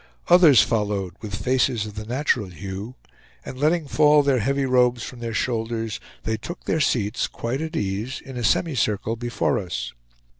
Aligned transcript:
Others 0.29 0.63
followed, 0.63 1.13
with 1.21 1.35
faces 1.35 1.85
of 1.85 1.93
the 1.93 2.07
natural 2.07 2.47
hue; 2.47 2.95
and 3.45 3.59
letting 3.59 3.85
fall 3.87 4.23
their 4.23 4.39
heavy 4.39 4.65
robes 4.65 5.03
from 5.03 5.19
their 5.19 5.31
shoulders, 5.35 5.99
they 6.23 6.37
took 6.37 6.63
their 6.63 6.79
seats, 6.81 7.27
quite 7.27 7.61
at 7.61 7.75
ease, 7.75 8.19
in 8.19 8.35
a 8.35 8.43
semicircle 8.43 9.15
before 9.17 9.59
us. 9.59 9.93